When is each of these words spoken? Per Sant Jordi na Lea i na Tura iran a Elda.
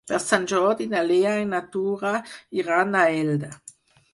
Per 0.09 0.17
Sant 0.21 0.45
Jordi 0.51 0.87
na 0.93 1.03
Lea 1.09 1.33
i 1.41 1.45
na 1.51 1.59
Tura 1.75 2.15
iran 2.63 2.99
a 3.03 3.05
Elda. 3.21 3.53